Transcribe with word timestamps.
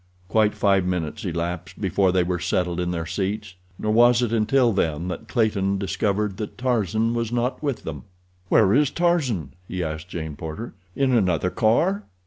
Quite 0.27 0.55
five 0.55 0.83
minutes 0.83 1.25
elapsed 1.25 1.79
before 1.79 2.11
they 2.11 2.23
were 2.23 2.39
settled 2.39 2.79
in 2.79 2.89
their 2.89 3.05
seats, 3.05 3.53
nor 3.77 3.93
was 3.93 4.23
it 4.23 4.33
until 4.33 4.73
then 4.73 5.09
that 5.09 5.27
Clayton 5.27 5.77
discovered 5.77 6.37
that 6.37 6.57
Tarzan 6.57 7.13
was 7.13 7.31
not 7.31 7.61
with 7.61 7.83
them. 7.83 8.05
"Where 8.49 8.73
is 8.73 8.89
Tarzan?" 8.89 9.53
he 9.67 9.83
asked 9.83 10.09
Jane 10.09 10.35
Porter. 10.35 10.73
"In 10.95 11.13
another 11.13 11.51
car?" 11.51 12.05